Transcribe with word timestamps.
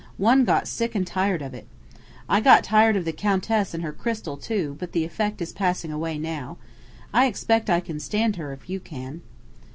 One 0.17 0.45
got 0.45 0.67
sick 0.67 0.95
and 0.95 1.05
tired 1.05 1.43
of 1.43 1.53
it. 1.53 1.67
I 2.27 2.41
got 2.41 2.63
tired 2.63 2.95
of 2.95 3.05
the 3.05 3.13
Countess 3.13 3.75
and 3.75 3.83
her 3.83 3.93
crystal, 3.93 4.35
too: 4.35 4.75
but 4.79 4.93
the 4.93 5.05
effect 5.05 5.43
is 5.43 5.53
passing 5.53 5.91
away 5.91 6.17
now. 6.17 6.57
I 7.13 7.27
expect 7.27 7.69
I 7.69 7.81
can 7.81 7.99
stand 7.99 8.35
her 8.37 8.51
if 8.51 8.67
you 8.67 8.79
can." 8.79 9.21